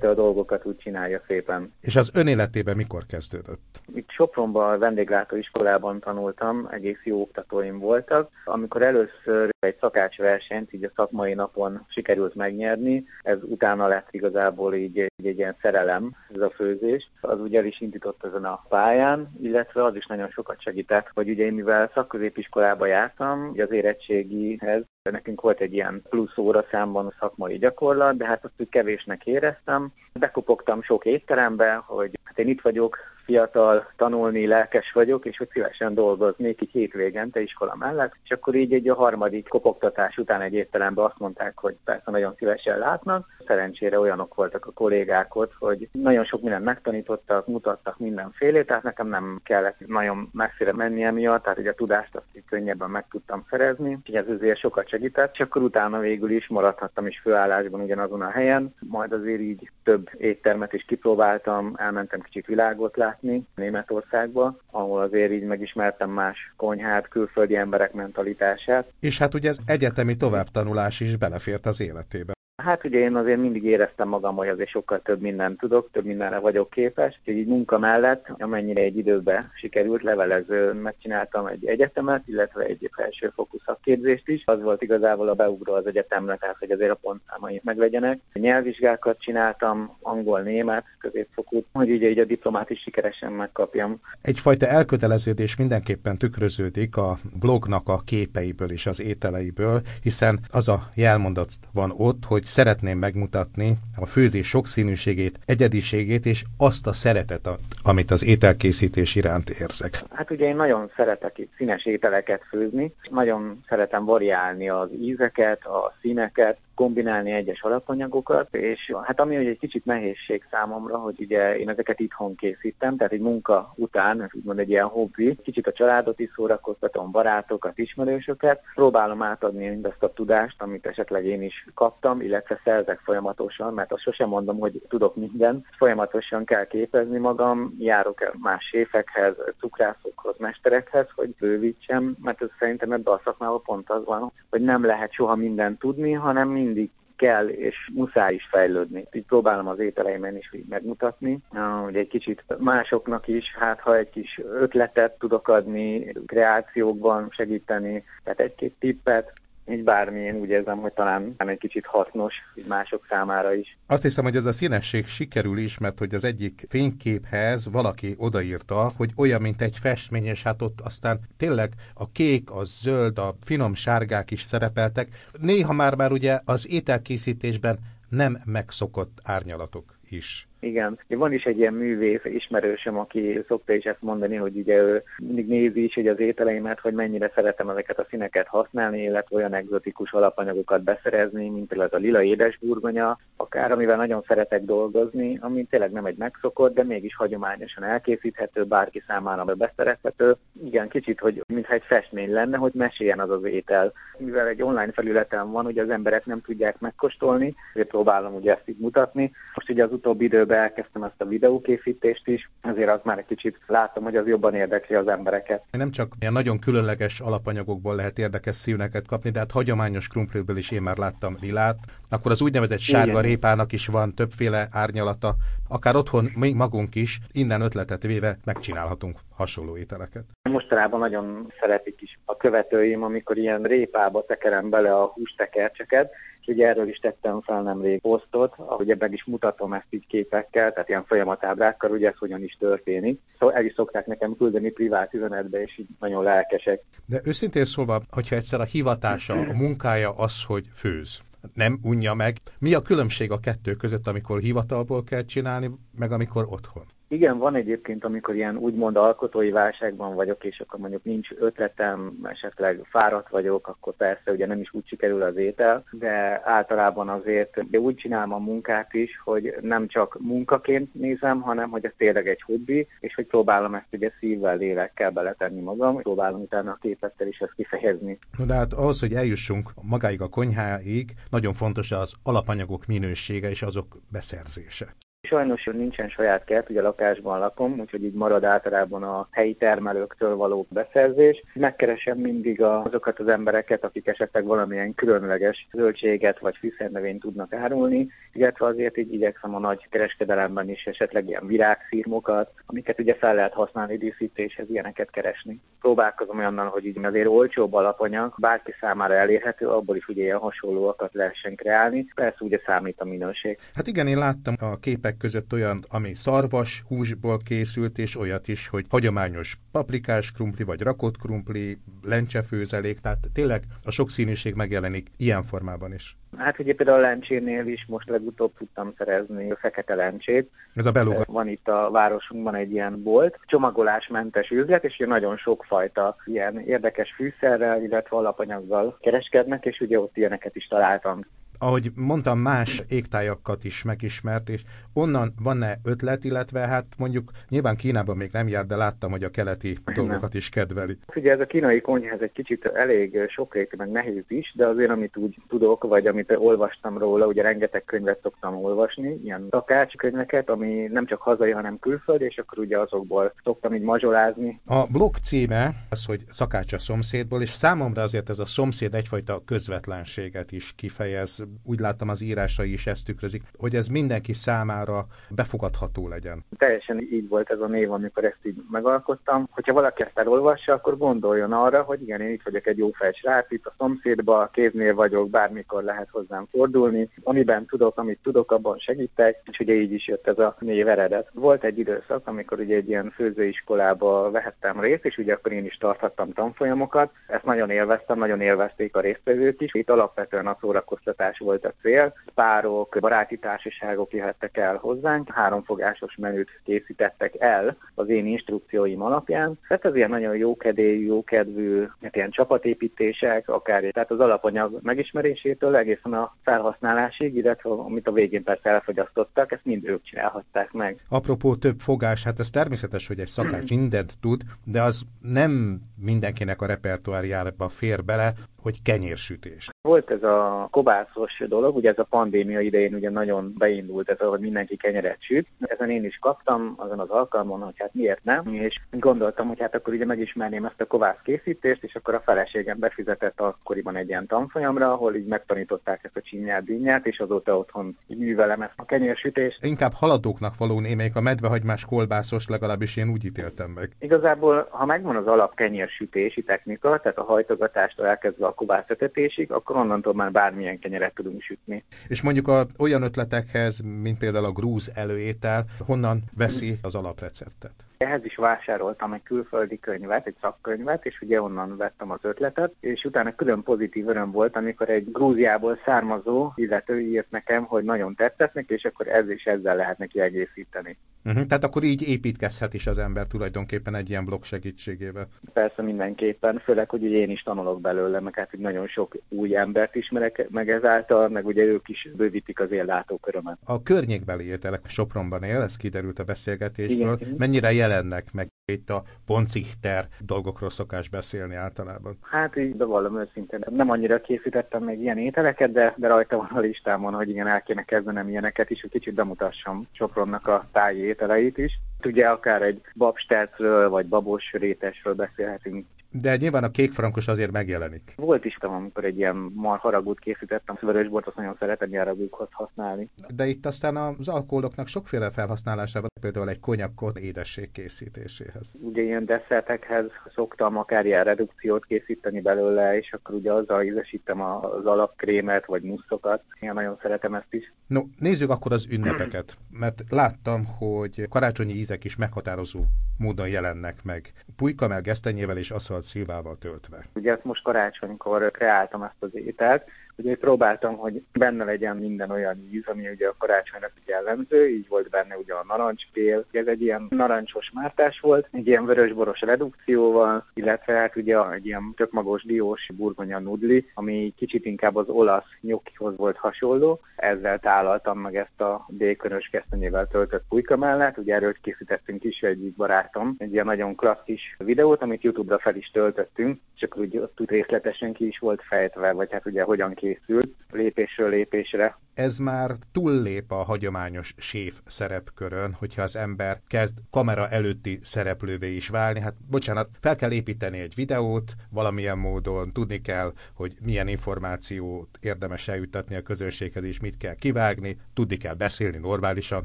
megérte 0.00 0.08
a 0.08 0.24
dolgokat, 0.24 0.64
úgy 0.64 0.76
csinálja 0.76 1.22
szépen. 1.26 1.72
És 1.80 1.96
az 1.96 2.10
önéletében 2.14 2.76
mikor 2.76 3.06
kezdődött? 3.06 3.80
Itt 3.94 4.10
Sopronban 4.10 4.72
a 4.72 4.78
vendéglátóiskolában 4.78 6.00
tanultam, 6.00 6.68
egész 6.70 7.00
jó 7.04 7.20
oktatóim 7.20 7.78
voltak. 7.78 8.30
Amikor 8.44 8.82
először 8.82 9.50
egy 9.60 9.76
szakácsversenyt 9.80 10.72
így 10.72 10.84
a 10.84 10.90
szakmai 10.94 11.34
napon 11.34 11.86
sikerült 11.88 12.34
megnyerni, 12.34 13.04
ez 13.22 13.38
utána 13.42 13.86
lett 13.86 14.08
igazából 14.10 14.74
így 14.74 14.98
egy, 14.98 15.26
egy 15.26 15.38
ilyen 15.38 15.56
szerelem, 15.60 16.16
ez 16.34 16.40
a 16.40 16.50
főzés. 16.50 17.10
Az 17.20 17.40
ugye 17.40 17.64
is 17.64 17.80
indított 17.80 18.24
ezen 18.24 18.44
a 18.44 18.64
pályán, 18.68 19.32
illetve 19.42 19.84
az 19.84 19.96
is 19.96 20.06
nagyon 20.06 20.28
sokat 20.28 20.60
segített, 20.60 21.10
hogy 21.14 21.28
ugye 21.28 21.44
én 21.44 21.52
mivel 21.52 21.90
szakközépiskolába 21.94 22.86
jártam, 22.86 23.48
ugye 23.48 23.64
az 23.64 23.70
érettségihez 23.70 24.84
Nekünk 25.02 25.40
volt 25.40 25.60
egy 25.60 25.72
ilyen 25.72 26.02
plusz 26.08 26.38
óra 26.38 26.64
számban 26.70 27.06
a 27.06 27.14
szakmai 27.18 27.58
gyakorlat, 27.58 28.16
de 28.16 28.26
hát 28.26 28.44
azt 28.44 28.54
úgy 28.58 28.68
kevésnek 28.68 29.26
éreztem. 29.26 29.92
Bekopogtam 30.12 30.82
sok 30.82 31.04
étterembe, 31.04 31.74
hogy 31.74 32.18
hát 32.24 32.38
én 32.38 32.48
itt 32.48 32.60
vagyok, 32.60 32.98
fiatal, 33.30 33.90
tanulni, 33.96 34.46
lelkes 34.46 34.92
vagyok, 34.92 35.24
és 35.24 35.36
hogy 35.36 35.48
szívesen 35.52 35.94
dolgoznék 35.94 36.62
így 36.62 36.70
hétvégente 36.70 37.40
iskola 37.40 37.74
mellett, 37.74 38.12
és 38.24 38.30
akkor 38.30 38.54
így 38.54 38.72
egy 38.72 38.88
a 38.88 38.94
harmadik 38.94 39.48
kopogtatás 39.48 40.16
után 40.16 40.40
egy 40.40 40.52
értelemben 40.52 41.04
azt 41.04 41.18
mondták, 41.18 41.58
hogy 41.58 41.76
persze 41.84 42.10
nagyon 42.10 42.34
szívesen 42.38 42.78
látnak. 42.78 43.26
Szerencsére 43.46 43.98
olyanok 43.98 44.34
voltak 44.34 44.66
a 44.66 44.72
kollégák 44.72 45.34
ott, 45.34 45.52
hogy 45.58 45.88
nagyon 45.92 46.24
sok 46.24 46.42
mindent 46.42 46.64
megtanítottak, 46.64 47.46
mutattak 47.46 47.98
mindenfélét, 47.98 48.66
tehát 48.66 48.82
nekem 48.82 49.08
nem 49.08 49.40
kellett 49.44 49.86
nagyon 49.86 50.28
messzire 50.32 50.72
menni 50.72 51.02
emiatt, 51.02 51.42
tehát 51.42 51.58
hogy 51.58 51.66
a 51.66 51.74
tudást 51.74 52.16
azt 52.16 52.36
így 52.36 52.44
könnyebben 52.48 52.90
meg 52.90 53.04
tudtam 53.10 53.46
szerezni, 53.50 53.98
és 54.04 54.14
ez 54.14 54.28
azért 54.28 54.58
sokat 54.58 54.88
segített, 54.88 55.32
és 55.32 55.40
akkor 55.40 55.62
utána 55.62 55.98
végül 55.98 56.30
is 56.30 56.48
maradhattam 56.48 57.06
is 57.06 57.20
főállásban 57.20 57.80
ugyanazon 57.80 58.22
a 58.22 58.30
helyen, 58.30 58.74
majd 58.80 59.12
azért 59.12 59.40
így 59.40 59.70
több 59.82 60.10
éttermet 60.18 60.72
is 60.72 60.84
kipróbáltam, 60.84 61.74
elmentem 61.76 62.20
kicsit 62.20 62.46
világot 62.46 62.96
látni, 62.96 63.18
látni 63.20 63.46
Németországba, 63.54 64.56
ahol 64.70 65.00
azért 65.00 65.32
így 65.32 65.44
megismertem 65.44 66.10
más 66.10 66.52
konyhát, 66.56 67.08
külföldi 67.08 67.56
emberek 67.56 67.92
mentalitását. 67.92 68.92
És 69.00 69.18
hát 69.18 69.34
ugye 69.34 69.48
ez 69.48 69.58
egyetemi 69.66 70.16
továbbtanulás 70.16 71.00
is 71.00 71.16
belefért 71.16 71.66
az 71.66 71.80
életébe. 71.80 72.32
Hát 72.64 72.84
ugye 72.84 72.98
én 72.98 73.16
azért 73.16 73.38
mindig 73.38 73.64
éreztem 73.64 74.08
magam, 74.08 74.36
hogy 74.36 74.48
azért 74.48 74.68
sokkal 74.68 75.00
több 75.02 75.20
mindent 75.20 75.58
tudok, 75.58 75.88
több 75.92 76.04
mindenre 76.04 76.38
vagyok 76.38 76.70
képes. 76.70 77.18
Úgyhogy 77.20 77.36
így 77.36 77.46
munka 77.46 77.78
mellett, 77.78 78.26
amennyire 78.38 78.80
egy 78.80 78.96
időben 78.96 79.50
sikerült, 79.54 80.02
levelező 80.02 80.72
megcsináltam 80.72 81.46
egy 81.46 81.66
egyetemet, 81.66 82.22
illetve 82.26 82.64
egy 82.64 82.90
felsőfokú 82.92 83.58
szakképzést 83.64 84.28
is. 84.28 84.42
Az 84.46 84.62
volt 84.62 84.82
igazából 84.82 85.28
a 85.28 85.34
beugró 85.34 85.72
az 85.72 85.86
egyetemre, 85.86 86.36
tehát 86.36 86.56
hogy 86.58 86.70
azért 86.70 86.90
a 86.90 86.94
pontszámaim 86.94 87.60
meglegyenek. 87.62 88.20
Nyelvvizsgákat 88.32 89.20
csináltam, 89.20 89.96
angol, 90.00 90.40
német, 90.40 90.84
középfokú, 90.98 91.64
hogy 91.72 91.90
ugye 91.90 92.10
így 92.10 92.18
a 92.18 92.24
diplomát 92.24 92.70
is 92.70 92.80
sikeresen 92.80 93.32
megkapjam. 93.32 94.00
Egyfajta 94.22 94.66
elköteleződés 94.66 95.56
mindenképpen 95.56 96.18
tükröződik 96.18 96.96
a 96.96 97.18
blognak 97.40 97.88
a 97.88 98.02
képeiből 98.04 98.70
és 98.70 98.86
az 98.86 99.00
ételeiből, 99.00 99.80
hiszen 100.02 100.40
az 100.50 100.68
a 100.68 100.88
jelmondat 100.94 101.48
van 101.72 101.92
ott, 101.96 102.24
hogy 102.24 102.42
szeretném 102.50 102.98
megmutatni 102.98 103.76
a 103.96 104.06
főzés 104.06 104.48
sokszínűségét, 104.48 105.38
egyediségét 105.46 106.26
és 106.26 106.44
azt 106.58 106.86
a 106.86 106.92
szeretet, 106.92 107.48
amit 107.82 108.10
az 108.10 108.24
ételkészítés 108.24 109.14
iránt 109.14 109.50
érzek. 109.50 110.02
Hát 110.10 110.30
ugye 110.30 110.46
én 110.46 110.56
nagyon 110.56 110.90
szeretek 110.96 111.38
itt 111.38 111.52
színes 111.56 111.86
ételeket 111.86 112.42
főzni, 112.48 112.94
nagyon 113.10 113.60
szeretem 113.68 114.04
variálni 114.04 114.68
az 114.68 114.88
ízeket, 115.00 115.64
a 115.66 115.94
színeket, 116.00 116.58
kombinálni 116.80 117.30
egyes 117.30 117.62
alapanyagokat, 117.62 118.54
és 118.54 118.92
hát 119.02 119.20
ami 119.20 119.36
egy 119.36 119.58
kicsit 119.58 119.84
nehézség 119.84 120.46
számomra, 120.50 120.96
hogy 120.96 121.14
ugye 121.18 121.58
én 121.58 121.68
ezeket 121.68 122.00
itthon 122.00 122.34
készítem, 122.34 122.96
tehát 122.96 123.12
egy 123.12 123.20
munka 123.20 123.72
után, 123.76 124.22
ez 124.22 124.28
úgymond 124.32 124.58
egy 124.58 124.68
ilyen 124.68 124.86
hobbi, 124.86 125.36
kicsit 125.42 125.66
a 125.66 125.72
családot 125.72 126.20
is 126.20 126.30
szórakoztatom, 126.34 127.10
barátokat, 127.10 127.78
ismerősöket, 127.78 128.60
próbálom 128.74 129.22
átadni 129.22 129.68
mindazt 129.68 130.02
a 130.02 130.12
tudást, 130.12 130.62
amit 130.62 130.86
esetleg 130.86 131.24
én 131.24 131.42
is 131.42 131.66
kaptam, 131.74 132.20
illetve 132.20 132.60
szerzek 132.64 132.98
folyamatosan, 132.98 133.74
mert 133.74 133.92
azt 133.92 134.02
sosem 134.02 134.28
mondom, 134.28 134.58
hogy 134.58 134.82
tudok 134.88 135.16
minden, 135.16 135.64
folyamatosan 135.78 136.44
kell 136.44 136.66
képezni 136.66 137.18
magam, 137.18 137.74
járok 137.78 138.22
el 138.22 138.34
más 138.38 138.64
séfekhez, 138.64 139.34
cukrászokhoz, 139.58 140.34
mesterekhez, 140.38 141.06
hogy 141.14 141.34
bővítsem, 141.38 142.16
mert 142.22 142.42
ez 142.42 142.48
szerintem 142.58 142.92
ebben 142.92 143.14
a 143.14 143.20
szakmában 143.24 143.62
pont 143.62 143.90
az 143.90 144.04
van, 144.04 144.32
hogy 144.50 144.60
nem 144.60 144.84
lehet 144.84 145.12
soha 145.12 145.34
mindent 145.34 145.78
tudni, 145.78 146.12
hanem 146.12 146.48
mind 146.48 146.68
mindig 146.72 146.90
kell 147.16 147.48
és 147.48 147.90
muszáj 147.94 148.34
is 148.34 148.46
fejlődni. 148.50 149.06
Így 149.12 149.24
próbálom 149.24 149.68
az 149.68 149.78
ételeimen 149.78 150.36
is 150.36 150.50
így 150.52 150.66
megmutatni, 150.68 151.38
hogy 151.82 151.96
egy 151.96 152.08
kicsit 152.08 152.44
másoknak 152.58 153.28
is, 153.28 153.54
hát 153.58 153.80
ha 153.80 153.96
egy 153.96 154.10
kis 154.10 154.40
ötletet 154.60 155.18
tudok 155.18 155.48
adni, 155.48 156.12
kreációkban 156.26 157.28
segíteni, 157.30 158.04
tehát 158.24 158.40
egy-két 158.40 158.74
tippet, 158.78 159.32
így 159.72 159.84
bármi, 159.84 160.20
én 160.20 160.34
úgy 160.34 160.48
érzem, 160.48 160.78
hogy 160.78 160.92
talán 160.92 161.34
egy 161.36 161.58
kicsit 161.58 161.86
hasznos 161.86 162.34
így 162.54 162.66
mások 162.66 163.06
számára 163.08 163.54
is. 163.54 163.78
Azt 163.86 164.02
hiszem, 164.02 164.24
hogy 164.24 164.36
ez 164.36 164.44
a 164.44 164.52
színesség 164.52 165.06
sikerül 165.06 165.58
is, 165.58 165.78
mert 165.78 165.98
hogy 165.98 166.14
az 166.14 166.24
egyik 166.24 166.66
fényképhez 166.68 167.70
valaki 167.70 168.14
odaírta, 168.18 168.92
hogy 168.96 169.10
olyan, 169.16 169.40
mint 169.40 169.62
egy 169.62 169.76
festmény, 169.80 170.24
és 170.24 170.42
hát 170.42 170.62
ott 170.62 170.80
aztán 170.80 171.20
tényleg 171.36 171.72
a 171.94 172.10
kék, 172.10 172.50
a 172.50 172.64
zöld, 172.64 173.18
a 173.18 173.34
finom 173.40 173.74
sárgák 173.74 174.30
is 174.30 174.42
szerepeltek. 174.42 175.08
Néha 175.40 175.72
már-már 175.72 176.12
ugye 176.12 176.40
az 176.44 176.68
ételkészítésben 176.68 177.78
nem 178.08 178.38
megszokott 178.44 179.18
árnyalatok 179.22 179.98
is. 180.08 180.49
Igen, 180.60 180.98
van 181.08 181.32
is 181.32 181.44
egy 181.44 181.58
ilyen 181.58 181.74
művész 181.74 182.24
ismerősöm, 182.24 182.98
aki 182.98 183.44
szokta 183.48 183.72
is 183.72 183.84
ezt 183.84 184.02
mondani, 184.02 184.36
hogy 184.36 184.56
ugye 184.56 184.76
ő 184.76 185.02
mindig 185.18 185.46
nézi 185.46 185.84
is 185.84 185.94
hogy 185.94 186.08
az 186.08 186.18
ételeimet, 186.18 186.80
hogy 186.80 186.94
mennyire 186.94 187.32
szeretem 187.34 187.68
ezeket 187.68 187.98
a 187.98 188.06
színeket 188.10 188.46
használni, 188.46 189.02
illetve 189.02 189.36
olyan 189.36 189.54
egzotikus 189.54 190.12
alapanyagokat 190.12 190.82
beszerezni, 190.82 191.48
mint 191.48 191.68
például 191.68 191.90
a 191.92 191.96
lila 191.96 192.22
édesburgonya, 192.22 193.18
akár 193.36 193.72
amivel 193.72 193.96
nagyon 193.96 194.24
szeretek 194.26 194.64
dolgozni, 194.64 195.38
ami 195.40 195.64
tényleg 195.64 195.92
nem 195.92 196.04
egy 196.04 196.16
megszokott, 196.16 196.74
de 196.74 196.84
mégis 196.84 197.16
hagyományosan 197.16 197.84
elkészíthető, 197.84 198.64
bárki 198.64 199.02
számára 199.06 199.44
beszerezhető. 199.54 200.36
Igen, 200.64 200.88
kicsit, 200.88 201.20
hogy 201.20 201.44
mintha 201.46 201.74
egy 201.74 201.84
festmény 201.84 202.32
lenne, 202.32 202.56
hogy 202.56 202.72
meséljen 202.74 203.20
az 203.20 203.30
az 203.30 203.44
étel. 203.44 203.92
Mivel 204.18 204.46
egy 204.46 204.62
online 204.62 204.92
felületen 204.92 205.50
van, 205.50 205.64
hogy 205.64 205.78
az 205.78 205.90
emberek 205.90 206.26
nem 206.26 206.40
tudják 206.40 206.80
megkóstolni, 206.80 207.54
ezért 207.72 207.88
próbálom 207.88 208.34
ugye 208.34 208.52
ezt 208.52 208.68
így 208.68 208.78
mutatni. 208.78 209.32
Most 209.54 209.70
ugye 209.70 209.84
az 209.84 209.92
utóbbi 209.92 210.28
időben 210.50 210.68
elkezdtem 210.68 211.02
ezt 211.02 211.20
a 211.20 211.24
videókészítést 211.24 212.28
is, 212.28 212.50
ezért 212.60 212.88
az 212.88 213.00
már 213.02 213.18
egy 213.18 213.26
kicsit 213.26 213.58
látom, 213.66 214.04
hogy 214.04 214.16
az 214.16 214.26
jobban 214.26 214.54
érdekli 214.54 214.94
az 214.94 215.08
embereket. 215.08 215.62
Nem 215.70 215.90
csak 215.90 216.12
ilyen 216.20 216.32
nagyon 216.32 216.58
különleges 216.58 217.20
alapanyagokból 217.20 217.94
lehet 217.94 218.18
érdekes 218.18 218.56
szívneket 218.56 219.06
kapni, 219.06 219.30
de 219.30 219.38
hát 219.38 219.50
hagyományos 219.50 220.08
krumpliből 220.08 220.56
is 220.56 220.70
én 220.70 220.82
már 220.82 220.96
láttam 220.96 221.36
lilát, 221.40 221.78
akkor 222.08 222.30
az 222.30 222.42
úgynevezett 222.42 222.78
sárga 222.78 223.10
Igen. 223.10 223.22
répának 223.22 223.72
is 223.72 223.86
van 223.86 224.14
többféle 224.14 224.68
árnyalata, 224.72 225.34
akár 225.68 225.96
otthon 225.96 226.28
mi 226.38 226.52
magunk 226.52 226.94
is 226.94 227.18
innen 227.32 227.60
ötletet 227.60 228.02
véve 228.02 228.36
megcsinálhatunk 228.44 229.18
hasonló 229.36 229.76
ételeket. 229.76 230.24
Mostanában 230.50 231.00
nagyon 231.00 231.52
szeretik 231.60 232.00
is 232.00 232.18
a 232.24 232.36
követőim, 232.36 233.02
amikor 233.02 233.38
ilyen 233.38 233.62
répába 233.62 234.24
tekerem 234.24 234.70
bele 234.70 234.94
a 234.94 235.06
hústekercseket, 235.06 236.12
és 236.40 236.46
ugye 236.46 236.66
erről 236.66 236.88
is 236.88 236.98
tettem 236.98 237.40
fel 237.40 237.62
nemrég 237.62 238.00
posztot, 238.00 238.54
ahogy 238.56 238.90
ebben 238.90 239.12
is 239.12 239.24
mutatom 239.24 239.72
ezt 239.72 239.86
így 239.90 240.06
képekkel, 240.06 240.72
tehát 240.72 240.88
ilyen 240.88 241.04
folyamatábrákkal, 241.04 241.90
hogy 241.90 242.04
ez 242.04 242.16
hogyan 242.18 242.42
is 242.42 242.56
történik. 242.58 243.20
Szóval 243.38 243.54
el 243.54 243.64
is 243.64 243.72
szokták 243.72 244.06
nekem 244.06 244.36
küldeni 244.36 244.70
privát 244.70 245.14
üzenetbe, 245.14 245.62
és 245.62 245.78
így 245.78 245.88
nagyon 246.00 246.22
lelkesek. 246.22 246.82
De 247.06 247.20
őszintén 247.24 247.64
szólva, 247.64 248.00
hogyha 248.10 248.36
egyszer 248.36 248.60
a 248.60 248.64
hivatása, 248.64 249.34
a 249.34 249.52
munkája 249.52 250.10
az, 250.10 250.44
hogy 250.46 250.64
főz, 250.74 251.20
nem 251.54 251.78
unja 251.82 252.14
meg. 252.14 252.36
Mi 252.58 252.74
a 252.74 252.82
különbség 252.82 253.30
a 253.30 253.40
kettő 253.40 253.74
között, 253.74 254.06
amikor 254.06 254.40
hivatalból 254.40 255.04
kell 255.04 255.24
csinálni, 255.24 255.70
meg 255.98 256.12
amikor 256.12 256.46
otthon? 256.48 256.84
Igen, 257.12 257.38
van 257.38 257.54
egyébként, 257.54 258.04
amikor 258.04 258.34
ilyen 258.34 258.56
úgymond 258.56 258.96
alkotói 258.96 259.50
válságban 259.50 260.14
vagyok, 260.14 260.44
és 260.44 260.60
akkor 260.60 260.80
mondjuk 260.80 261.04
nincs 261.04 261.30
ötletem, 261.38 262.18
esetleg 262.22 262.86
fáradt 262.90 263.28
vagyok, 263.28 263.68
akkor 263.68 263.96
persze 263.96 264.32
ugye 264.32 264.46
nem 264.46 264.60
is 264.60 264.74
úgy 264.74 264.86
sikerül 264.86 265.22
az 265.22 265.36
étel, 265.36 265.84
de 265.90 266.40
általában 266.44 267.08
azért 267.08 267.62
úgy 267.72 267.94
csinálom 267.94 268.32
a 268.32 268.38
munkát 268.38 268.94
is, 268.94 269.20
hogy 269.24 269.54
nem 269.60 269.86
csak 269.86 270.16
munkaként 270.20 270.94
nézem, 270.94 271.40
hanem 271.40 271.70
hogy 271.70 271.84
ez 271.84 271.92
tényleg 271.96 272.28
egy 272.28 272.42
hobbi, 272.42 272.86
és 273.00 273.14
hogy 273.14 273.26
próbálom 273.26 273.74
ezt 273.74 273.92
ugye 273.92 274.10
szívvel, 274.18 274.56
lélekkel 274.56 275.10
beletenni 275.10 275.60
magam, 275.60 275.96
próbálom 275.96 276.40
utána 276.40 276.70
a 276.70 276.78
képettel 276.80 277.26
is 277.26 277.40
ezt 277.40 277.54
kifejezni. 277.56 278.18
No, 278.38 278.44
de 278.44 278.54
hát 278.54 278.72
ahhoz, 278.72 279.00
hogy 279.00 279.12
eljussunk 279.12 279.70
magáig 279.82 280.20
a 280.20 280.28
konyháig, 280.28 281.14
nagyon 281.30 281.54
fontos 281.54 281.92
az 281.92 282.12
alapanyagok 282.22 282.86
minősége 282.86 283.50
és 283.50 283.62
azok 283.62 284.00
beszerzése. 284.12 284.86
Sajnos 285.22 285.64
nincsen 285.64 286.08
saját 286.08 286.44
kert, 286.44 286.70
ugye 286.70 286.82
lakásban 286.82 287.38
lakom, 287.38 287.80
úgyhogy 287.80 288.04
így 288.04 288.14
marad 288.14 288.44
általában 288.44 289.02
a 289.02 289.28
helyi 289.30 289.54
termelőktől 289.54 290.36
való 290.36 290.66
beszerzés. 290.70 291.42
Megkeresem 291.54 292.18
mindig 292.18 292.62
azokat 292.62 293.18
az 293.18 293.28
embereket, 293.28 293.84
akik 293.84 294.06
esetleg 294.06 294.44
valamilyen 294.44 294.94
különleges 294.94 295.68
zöldséget 295.72 296.38
vagy 296.38 296.56
fűszernövényt 296.56 297.20
tudnak 297.20 297.52
árulni, 297.52 298.08
illetve 298.32 298.66
azért 298.66 298.96
így 298.96 299.12
igyekszem 299.12 299.54
a 299.54 299.58
nagy 299.58 299.88
kereskedelemben 299.90 300.70
is 300.70 300.84
esetleg 300.84 301.28
ilyen 301.28 301.46
virágszírmokat, 301.46 302.52
amiket 302.66 303.00
ugye 303.00 303.14
fel 303.14 303.34
lehet 303.34 303.52
használni 303.52 303.96
díszítéshez, 303.96 304.70
ilyeneket 304.70 305.10
keresni. 305.10 305.60
Próbálkozom 305.80 306.38
olyannal, 306.38 306.68
hogy 306.68 306.86
így 306.86 307.04
azért 307.04 307.26
olcsóbb 307.26 307.74
alapanyag, 307.74 308.34
bárki 308.38 308.74
számára 308.80 309.14
elérhető, 309.14 309.68
abból 309.68 309.96
is 309.96 310.08
ugye 310.08 310.22
ilyen 310.22 310.38
hasonlóakat 310.38 311.14
lehessen 311.14 311.54
kreálni. 311.54 312.06
Persze 312.14 312.38
ugye 312.40 312.60
számít 312.66 313.00
a 313.00 313.04
minőség. 313.04 313.58
Hát 313.74 313.86
igen, 313.86 314.06
én 314.06 314.18
láttam 314.18 314.54
a 314.60 314.76
képek 314.76 315.09
ételek 315.10 315.16
között 315.16 315.52
olyan, 315.52 315.84
ami 315.88 316.14
szarvas 316.14 316.82
húsból 316.88 317.38
készült, 317.44 317.98
és 317.98 318.16
olyat 318.16 318.48
is, 318.48 318.68
hogy 318.68 318.84
hagyományos 318.90 319.58
paprikás 319.72 320.32
krumpli, 320.32 320.64
vagy 320.64 320.80
rakott 320.80 321.18
krumpli, 321.18 321.78
lencsefőzelék, 322.02 323.00
tehát 323.00 323.18
tényleg 323.34 323.62
a 323.84 323.90
sokszínűség 323.90 324.54
megjelenik 324.54 325.08
ilyen 325.16 325.42
formában 325.42 325.92
is. 325.92 326.16
Hát 326.36 326.58
ugye 326.58 326.74
például 326.74 326.98
a 326.98 327.00
lencsénél 327.00 327.66
is 327.66 327.86
most 327.88 328.08
legutóbb 328.08 328.52
tudtam 328.58 328.92
szerezni 328.98 329.50
a 329.50 329.56
fekete 329.56 329.94
lencsét. 329.94 330.50
Ez 330.74 330.86
a 330.86 330.92
beluga. 330.92 331.24
Van 331.26 331.48
itt 331.48 331.68
a 331.68 331.90
városunkban 331.90 332.54
egy 332.54 332.70
ilyen 332.70 333.02
bolt, 333.02 333.38
csomagolásmentes 333.46 334.50
üzlet, 334.50 334.84
és 334.84 334.94
ugye 334.94 335.06
nagyon 335.06 335.36
sokfajta 335.36 336.16
ilyen 336.24 336.60
érdekes 336.60 337.12
fűszerrel, 337.12 337.82
illetve 337.82 338.16
alapanyaggal 338.16 338.98
kereskednek, 339.00 339.64
és 339.64 339.80
ugye 339.80 340.00
ott 340.00 340.16
ilyeneket 340.16 340.56
is 340.56 340.66
találtam 340.66 341.24
ahogy 341.60 341.90
mondtam, 341.94 342.38
más 342.38 342.82
égtájakat 342.88 343.64
is 343.64 343.82
megismert, 343.82 344.48
és 344.48 344.62
onnan 344.92 345.32
van-e 345.42 345.78
ötlet, 345.84 346.24
illetve 346.24 346.60
hát 346.60 346.86
mondjuk 346.98 347.30
nyilván 347.48 347.76
Kínában 347.76 348.16
még 348.16 348.30
nem 348.32 348.48
járt, 348.48 348.66
de 348.66 348.76
láttam, 348.76 349.10
hogy 349.10 349.24
a 349.24 349.30
keleti 349.30 349.78
nem. 349.84 349.94
dolgokat 349.94 350.34
is 350.34 350.48
kedveli. 350.48 350.98
Ugye 351.14 351.32
ez 351.32 351.40
a 351.40 351.46
kínai 351.46 351.80
konyha 351.80 352.14
ez 352.14 352.20
egy 352.20 352.32
kicsit 352.32 352.64
elég 352.64 353.18
sokrétű, 353.28 353.76
meg 353.76 353.90
nehéz 353.90 354.24
is, 354.28 354.52
de 354.56 354.66
azért 354.66 354.90
amit 354.90 355.16
úgy 355.16 355.36
tudok, 355.48 355.84
vagy 355.84 356.06
amit 356.06 356.30
olvastam 356.36 356.98
róla, 356.98 357.26
ugye 357.26 357.42
rengeteg 357.42 357.84
könyvet 357.84 358.20
szoktam 358.22 358.56
olvasni, 358.56 359.20
ilyen 359.22 359.48
könyveket, 359.96 360.48
ami 360.48 360.88
nem 360.92 361.06
csak 361.06 361.20
hazai, 361.20 361.50
hanem 361.50 361.78
külföld, 361.78 362.20
és 362.20 362.38
akkor 362.38 362.58
ugye 362.58 362.78
azokból 362.78 363.32
szoktam 363.44 363.74
így 363.74 363.82
mazsolázni. 363.82 364.60
A 364.66 364.86
blog 364.86 365.16
címe 365.16 365.74
az, 365.90 366.04
hogy 366.04 366.24
szakács 366.28 366.72
a 366.72 366.78
szomszédból, 366.78 367.42
és 367.42 367.48
számomra 367.48 368.02
azért 368.02 368.30
ez 368.30 368.38
a 368.38 368.46
szomszéd 368.46 368.94
egyfajta 368.94 369.42
közvetlenséget 369.44 370.52
is 370.52 370.74
kifejez 370.76 371.44
úgy 371.64 371.78
láttam 371.78 372.08
az 372.08 372.22
írásai 372.22 372.72
is 372.72 372.86
ezt 372.86 373.04
tükrözik, 373.04 373.42
hogy 373.58 373.74
ez 373.74 373.88
mindenki 373.88 374.32
számára 374.32 375.06
befogadható 375.28 376.08
legyen. 376.08 376.44
Teljesen 376.58 377.00
így 377.00 377.28
volt 377.28 377.50
ez 377.50 377.60
a 377.60 377.66
név, 377.66 377.92
amikor 377.92 378.24
ezt 378.24 378.38
így 378.42 378.62
megalkottam. 378.70 379.48
Hogyha 379.50 379.72
valaki 379.72 380.02
ezt 380.02 380.18
elolvassa, 380.18 380.72
akkor 380.72 380.96
gondoljon 380.96 381.52
arra, 381.52 381.82
hogy 381.82 382.02
igen, 382.02 382.20
én 382.20 382.32
itt 382.32 382.42
vagyok 382.42 382.66
egy 382.66 382.78
jó 382.78 382.90
srác, 383.12 383.50
itt 383.50 383.66
a 383.66 383.74
szomszédba, 383.78 384.50
kéznél 384.52 384.94
vagyok, 384.94 385.30
bármikor 385.30 385.82
lehet 385.82 386.08
hozzám 386.10 386.46
fordulni. 386.50 387.10
Amiben 387.22 387.66
tudok, 387.66 387.98
amit 387.98 388.18
tudok, 388.22 388.52
abban 388.52 388.78
segítek, 388.78 389.42
és 389.50 389.58
ugye 389.58 389.74
így 389.74 389.92
is 389.92 390.08
jött 390.08 390.26
ez 390.26 390.38
a 390.38 390.56
név 390.58 390.88
eredet. 390.88 391.30
Volt 391.32 391.64
egy 391.64 391.78
időszak, 391.78 392.26
amikor 392.26 392.60
ugye 392.60 392.76
egy 392.76 392.88
ilyen 392.88 393.10
főzőiskolába 393.10 394.30
vehettem 394.30 394.80
részt, 394.80 395.04
és 395.04 395.18
ugye 395.18 395.32
akkor 395.32 395.52
én 395.52 395.64
is 395.64 395.76
tarthattam 395.76 396.32
tanfolyamokat. 396.32 397.12
Ezt 397.26 397.44
nagyon 397.44 397.70
élveztem, 397.70 398.18
nagyon 398.18 398.40
élvezték 398.40 398.96
a 398.96 399.00
résztvevők 399.00 399.60
is. 399.60 399.74
Itt 399.74 399.90
alapvetően 399.90 400.46
a 400.46 400.56
szórakoztatás 400.60 401.39
volt 401.40 401.64
a 401.64 401.72
cél. 401.82 402.12
Párok, 402.34 402.96
baráti 403.00 403.38
társaságok 403.38 404.12
jöhettek 404.12 404.56
el 404.56 404.76
hozzánk, 404.76 405.32
háromfogásos 405.32 406.16
menüt 406.16 406.48
készítettek 406.64 407.34
el 407.38 407.76
az 407.94 408.08
én 408.08 408.26
instrukcióim 408.26 409.02
alapján. 409.02 409.58
Tehát 409.68 409.84
ez 409.84 409.94
ilyen 409.94 410.10
nagyon 410.10 410.36
jókedélyű, 410.36 411.06
jókedvű, 411.06 411.86
hát 412.02 412.16
ilyen 412.16 412.30
csapatépítések, 412.30 413.48
akár 413.48 413.82
tehát 413.82 414.10
az 414.10 414.20
alapanyag 414.20 414.78
megismerésétől 414.82 415.76
egészen 415.76 416.12
a 416.12 416.36
felhasználásig, 416.42 417.36
illetve 417.36 417.70
amit 417.70 418.06
a 418.06 418.12
végén 418.12 418.42
persze 418.42 418.70
elfogyasztottak, 418.70 419.52
ezt 419.52 419.64
mind 419.64 419.88
ők 419.88 420.02
csinálhatták 420.02 420.72
meg. 420.72 421.00
Apropó 421.08 421.54
több 421.54 421.78
fogás, 421.78 422.24
hát 422.24 422.38
ez 422.38 422.50
természetes, 422.50 423.06
hogy 423.06 423.20
egy 423.20 423.28
szakács 423.28 423.70
mindent 423.70 424.14
tud, 424.20 424.42
de 424.64 424.82
az 424.82 425.02
nem 425.20 425.80
mindenkinek 425.96 426.62
a 426.62 426.66
repertoárjába 426.66 427.68
fér 427.68 428.04
bele, 428.04 428.32
hogy 428.62 428.82
kenyérsütés. 428.82 429.70
Volt 429.82 430.10
ez 430.10 430.22
a 430.22 430.68
kobászos 430.70 431.42
dolog, 431.48 431.76
ugye 431.76 431.90
ez 431.90 431.98
a 431.98 432.04
pandémia 432.10 432.60
idején 432.60 432.94
ugye 432.94 433.10
nagyon 433.10 433.54
beindult 433.58 434.08
ez, 434.08 434.18
hogy 434.18 434.40
mindenki 434.40 434.76
kenyeret 434.76 435.22
süt. 435.22 435.46
Ezen 435.60 435.90
én 435.90 436.04
is 436.04 436.18
kaptam 436.18 436.74
azon 436.76 436.98
az 436.98 437.10
alkalmon, 437.10 437.60
hogy 437.60 437.74
hát 437.78 437.94
miért 437.94 438.24
nem, 438.24 438.54
és 438.54 438.80
gondoltam, 438.90 439.48
hogy 439.48 439.60
hát 439.60 439.74
akkor 439.74 439.94
ugye 439.94 440.04
megismerném 440.04 440.64
ezt 440.64 440.80
a 440.80 440.86
kovász 440.86 441.18
készítést, 441.22 441.84
és 441.84 441.94
akkor 441.94 442.14
a 442.14 442.22
feleségem 442.24 442.78
befizetett 442.78 443.40
akkoriban 443.40 443.96
egy 443.96 444.08
ilyen 444.08 444.26
tanfolyamra, 444.26 444.92
ahol 444.92 445.14
így 445.14 445.26
megtanították 445.26 446.04
ezt 446.04 446.16
a 446.16 446.20
csinyát, 446.20 446.64
dinnyát, 446.64 447.06
és 447.06 447.20
azóta 447.20 447.58
otthon 447.58 447.96
művelem 448.06 448.62
ezt 448.62 448.74
a 448.76 448.84
kenyérsütést. 448.84 449.64
Inkább 449.64 449.92
haladóknak 449.92 450.56
való 450.56 450.80
némelyik 450.80 451.16
a 451.16 451.20
medvehagymás 451.20 451.84
kolbászos, 451.84 452.48
legalábbis 452.48 452.96
én 452.96 453.10
úgy 453.10 453.24
ítéltem 453.24 453.70
meg. 453.70 453.96
Igazából, 453.98 454.66
ha 454.70 454.84
megvan 454.84 455.16
az 455.16 455.26
alap 455.26 455.54
kenyérsütési 455.54 456.42
technika, 456.42 457.00
tehát 457.00 457.18
a 457.18 457.22
hajtogatástól 457.22 458.06
elkezdve 458.06 458.46
a 458.50 458.54
kovászötetésig, 458.54 459.52
akkor 459.52 459.76
onnantól 459.76 460.14
már 460.14 460.32
bármilyen 460.32 460.78
kenyeret 460.78 461.14
tudunk 461.14 461.42
sütni. 461.42 461.84
És 462.08 462.22
mondjuk 462.22 462.48
a, 462.48 462.66
olyan 462.78 463.02
ötletekhez, 463.02 463.80
mint 463.80 464.18
például 464.18 464.44
a 464.44 464.52
grúz 464.52 464.90
előétel, 464.94 465.64
honnan 465.78 466.22
veszi 466.36 466.78
az 466.82 466.94
alapreceptet? 466.94 467.72
Ehhez 468.04 468.24
is 468.24 468.36
vásároltam 468.36 469.12
egy 469.12 469.22
külföldi 469.22 469.78
könyvet, 469.78 470.26
egy 470.26 470.36
szakkönyvet, 470.40 471.06
és 471.06 471.20
ugye 471.20 471.42
onnan 471.42 471.76
vettem 471.76 472.10
az 472.10 472.18
ötletet, 472.22 472.72
és 472.80 473.04
utána 473.04 473.34
külön 473.34 473.62
pozitív 473.62 474.08
öröm 474.08 474.30
volt, 474.30 474.56
amikor 474.56 474.88
egy 474.88 475.10
Grúziából 475.12 475.78
származó 475.84 476.52
illető 476.54 477.00
írt 477.00 477.30
nekem, 477.30 477.64
hogy 477.64 477.84
nagyon 477.84 478.14
tetszett 478.14 478.54
neki, 478.54 478.74
és 478.74 478.84
akkor 478.84 479.08
ez 479.08 479.28
is 479.30 479.44
ezzel 479.44 479.76
lehet 479.76 479.98
neki 479.98 480.20
egészíteni. 480.20 480.98
Uh-huh, 481.24 481.46
tehát 481.46 481.64
akkor 481.64 481.82
így 481.82 482.08
építkezhet 482.08 482.74
is 482.74 482.86
az 482.86 482.98
ember 482.98 483.26
tulajdonképpen 483.26 483.94
egy 483.94 484.10
ilyen 484.10 484.24
blog 484.24 484.44
segítségével. 484.44 485.28
Persze 485.52 485.82
mindenképpen, 485.82 486.58
főleg, 486.58 486.88
hogy 486.88 487.02
ugye 487.02 487.16
én 487.16 487.30
is 487.30 487.42
tanulok 487.42 487.80
belőle, 487.80 488.20
meg 488.20 488.34
hát 488.34 488.50
hogy 488.50 488.58
nagyon 488.58 488.86
sok 488.86 489.16
új 489.28 489.56
embert 489.56 489.94
ismerek 489.94 490.46
meg 490.50 490.70
ezáltal, 490.70 491.28
meg 491.28 491.46
ugye 491.46 491.62
ők 491.62 491.88
is 491.88 492.08
bővítik 492.16 492.60
az 492.60 492.70
éllátókörömet. 492.70 493.58
A 493.64 493.82
környékbeli 493.82 494.44
ételek 494.44 494.80
Sopronban 494.86 495.42
él, 495.42 495.60
ez 495.60 495.76
kiderült 495.76 496.18
a 496.18 496.24
beszélgetésből. 496.24 497.18
Igen. 497.20 497.34
Mennyire 497.38 497.72
jelennek 497.90 498.32
meg 498.32 498.48
itt 498.72 498.90
a 498.90 499.02
poncichter 499.26 500.08
dolgokról 500.18 500.70
szokás 500.70 501.08
beszélni 501.08 501.54
általában? 501.54 502.18
Hát 502.20 502.56
így 502.56 502.74
bevallom 502.76 503.20
őszintén, 503.20 503.64
nem 503.70 503.90
annyira 503.90 504.20
készítettem 504.20 504.82
még 504.82 505.00
ilyen 505.00 505.18
ételeket, 505.18 505.72
de, 505.72 505.94
de 505.96 506.08
rajta 506.08 506.36
van 506.36 506.50
a 506.54 506.60
listámon, 506.60 507.14
hogy 507.14 507.28
igen, 507.28 507.46
el 507.46 507.62
kéne 507.62 507.82
kezdenem 507.82 508.28
ilyeneket 508.28 508.70
is, 508.70 508.80
hogy 508.80 508.90
kicsit 508.90 509.14
bemutassam 509.14 509.88
Sopronnak 509.92 510.46
a 510.46 510.68
táji 510.72 511.00
ételeit 511.00 511.58
is. 511.58 511.80
Ugye 512.04 512.28
akár 512.28 512.62
egy 512.62 512.80
babstercről 512.94 513.88
vagy 513.88 514.06
babos 514.06 514.52
rétesről 514.52 515.14
beszélhetünk, 515.14 515.86
de 516.10 516.36
nyilván 516.36 516.64
a 516.64 516.70
kék 516.70 516.92
frankos 516.92 517.28
azért 517.28 517.50
megjelenik. 517.50 518.14
Volt 518.16 518.44
is, 518.44 518.56
amikor 518.56 519.04
egy 519.04 519.16
ilyen 519.16 519.36
mar 519.54 519.78
haragút 519.78 520.20
készítettem, 520.20 520.76
vörösbort 520.80 521.26
azt 521.26 521.36
nagyon 521.36 521.56
szeretem 521.58 521.92
haragúkhoz 521.92 522.48
használni. 522.50 523.08
De 523.34 523.46
itt 523.46 523.66
aztán 523.66 523.96
az 523.96 524.28
alkoholoknak 524.28 524.86
sokféle 524.86 525.30
felhasználásával, 525.30 526.10
például 526.20 526.48
egy 526.48 526.60
konyakot 526.60 527.18
édesség 527.18 527.72
készítéséhez. 527.72 528.74
Ugye 528.80 529.02
ilyen 529.02 529.24
desszertekhez 529.24 530.06
szoktam 530.34 530.76
akár 530.76 531.06
ilyen 531.06 531.24
redukciót 531.24 531.84
készíteni 531.84 532.40
belőle, 532.40 532.96
és 532.96 533.12
akkor 533.12 533.34
ugye 533.34 533.52
azzal 533.52 533.82
ízesítem 533.82 534.40
az 534.40 534.84
alapkrémet, 534.84 535.66
vagy 535.66 535.82
muszokat. 535.82 536.42
Én 536.60 536.72
nagyon 536.72 536.98
szeretem 537.02 537.34
ezt 537.34 537.54
is. 537.54 537.72
No, 537.86 538.02
nézzük 538.18 538.50
akkor 538.50 538.72
az 538.72 538.86
ünnepeket, 538.92 539.56
mert 539.80 540.02
láttam, 540.08 540.64
hogy 540.64 541.28
karácsonyi 541.28 541.72
ízek 541.72 542.04
is 542.04 542.16
meghatározó 542.16 542.80
módon 543.18 543.48
jelennek 543.48 544.02
meg. 544.02 544.32
Pulykamel, 544.56 545.00
gesztenyével 545.00 545.56
és 545.56 545.70
aszfalt 545.70 546.02
szilvával 546.02 546.58
töltve. 546.58 547.06
Ugye 547.14 547.32
ezt 547.32 547.44
most 547.44 547.62
karácsonykor 547.62 548.50
kreáltam 548.50 549.02
ezt 549.02 549.14
az 549.18 549.30
ételt, 549.32 549.84
Ugye 550.22 550.36
próbáltam, 550.36 550.96
hogy 550.96 551.22
benne 551.32 551.64
legyen 551.64 551.96
minden 551.96 552.30
olyan 552.30 552.68
íz, 552.72 552.86
ami 552.86 553.08
ugye 553.08 553.28
a 553.28 553.34
karácsonynak 553.38 553.92
jellemző, 554.06 554.68
így 554.68 554.88
volt 554.88 555.08
benne 555.08 555.36
ugye 555.36 555.54
a 555.54 555.64
narancspél, 555.68 556.44
ez 556.50 556.66
egy 556.66 556.82
ilyen 556.82 557.06
narancsos 557.10 557.70
mártás 557.74 558.20
volt, 558.20 558.48
egy 558.52 558.66
ilyen 558.66 558.84
vörösboros 558.84 559.40
redukcióval, 559.40 560.46
illetve 560.54 560.92
hát 560.92 561.16
ugye 561.16 561.50
egy 561.50 561.66
ilyen 561.66 561.92
tök 561.96 562.10
magos 562.10 562.44
diós 562.44 562.90
burgonya 562.96 563.38
nudli, 563.38 563.90
ami 563.94 564.34
kicsit 564.36 564.64
inkább 564.64 564.96
az 564.96 565.08
olasz 565.08 565.56
nyokihoz 565.60 566.16
volt 566.16 566.36
hasonló. 566.36 567.00
Ezzel 567.16 567.58
tálaltam 567.58 568.18
meg 568.18 568.36
ezt 568.36 568.60
a 568.60 568.86
békönös 568.88 569.48
kesztenyével 569.48 570.06
töltött 570.06 570.44
pulyka 570.48 570.76
mellett. 570.76 571.18
Ugye 571.18 571.34
erről 571.34 571.54
készítettünk 571.62 572.24
is 572.24 572.40
egy 572.40 572.72
barátom 572.76 573.34
egy 573.38 573.52
ilyen 573.52 573.66
nagyon 573.66 573.94
klasszis 573.94 574.56
videót, 574.58 575.02
amit 575.02 575.22
YouTube-ra 575.22 575.58
fel 575.58 575.76
is 575.76 575.90
töltöttünk, 575.90 576.60
csak 576.74 576.96
úgy 576.96 577.16
ott 577.16 577.50
részletesen 577.50 578.12
ki 578.12 578.26
is 578.26 578.38
volt 578.38 578.62
fejtve, 578.62 579.12
vagy 579.12 579.32
hát 579.32 579.46
ugye 579.46 579.62
hogyan 579.62 579.94
készült 580.10 580.54
lépésről 580.70 581.28
lépésre 581.28 581.98
ez 582.20 582.38
már 582.38 582.70
túllép 582.92 583.50
a 583.52 583.54
hagyományos 583.54 584.34
séf 584.38 584.74
szerepkörön, 584.86 585.72
hogyha 585.72 586.02
az 586.02 586.16
ember 586.16 586.60
kezd 586.68 586.98
kamera 587.10 587.48
előtti 587.48 587.98
szereplővé 588.02 588.74
is 588.74 588.88
válni. 588.88 589.20
Hát 589.20 589.34
bocsánat, 589.50 589.88
fel 590.00 590.16
kell 590.16 590.32
építeni 590.32 590.78
egy 590.78 590.94
videót, 590.94 591.52
valamilyen 591.70 592.18
módon 592.18 592.72
tudni 592.72 593.00
kell, 593.00 593.32
hogy 593.54 593.72
milyen 593.84 594.08
információt 594.08 595.08
érdemes 595.22 595.68
eljutatni 595.68 596.14
a 596.14 596.22
közönséghez, 596.22 596.84
és 596.84 597.00
mit 597.00 597.16
kell 597.16 597.34
kivágni, 597.34 597.96
tudni 598.14 598.36
kell 598.36 598.54
beszélni 598.54 598.98
normálisan 598.98 599.64